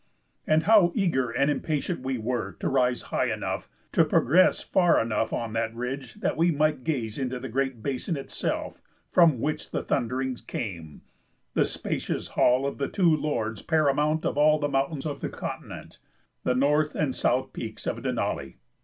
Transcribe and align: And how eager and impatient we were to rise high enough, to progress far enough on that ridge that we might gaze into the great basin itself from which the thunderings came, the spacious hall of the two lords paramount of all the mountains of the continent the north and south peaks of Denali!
And 0.47 0.63
how 0.63 0.91
eager 0.95 1.29
and 1.29 1.51
impatient 1.51 1.99
we 1.99 2.17
were 2.17 2.53
to 2.53 2.67
rise 2.67 3.03
high 3.13 3.31
enough, 3.31 3.69
to 3.91 4.03
progress 4.03 4.59
far 4.59 4.99
enough 4.99 5.31
on 5.31 5.53
that 5.53 5.75
ridge 5.75 6.15
that 6.21 6.35
we 6.35 6.49
might 6.49 6.83
gaze 6.83 7.19
into 7.19 7.39
the 7.39 7.49
great 7.49 7.83
basin 7.83 8.17
itself 8.17 8.81
from 9.11 9.39
which 9.39 9.69
the 9.69 9.83
thunderings 9.83 10.41
came, 10.41 11.03
the 11.53 11.65
spacious 11.65 12.29
hall 12.29 12.65
of 12.65 12.79
the 12.79 12.87
two 12.87 13.15
lords 13.15 13.61
paramount 13.61 14.25
of 14.25 14.39
all 14.39 14.57
the 14.57 14.67
mountains 14.67 15.05
of 15.05 15.21
the 15.21 15.29
continent 15.29 15.99
the 16.45 16.55
north 16.55 16.95
and 16.95 17.13
south 17.13 17.53
peaks 17.53 17.85
of 17.85 17.97
Denali! 17.97 18.55